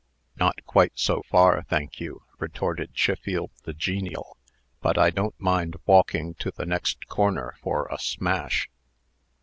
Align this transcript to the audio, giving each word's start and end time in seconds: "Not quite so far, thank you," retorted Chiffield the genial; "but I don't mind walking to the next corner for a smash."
"Not 0.35 0.65
quite 0.65 0.93
so 0.95 1.21
far, 1.29 1.61
thank 1.69 1.99
you," 1.99 2.23
retorted 2.39 2.95
Chiffield 2.95 3.51
the 3.65 3.73
genial; 3.75 4.35
"but 4.81 4.97
I 4.97 5.11
don't 5.11 5.39
mind 5.39 5.75
walking 5.85 6.33
to 6.39 6.49
the 6.49 6.65
next 6.65 7.05
corner 7.07 7.53
for 7.61 7.87
a 7.91 7.99
smash." 7.99 8.67